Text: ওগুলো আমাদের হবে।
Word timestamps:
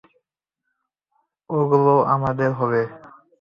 ওগুলো 1.49 1.93
আমাদের 2.13 2.49
হবে। 2.59 2.81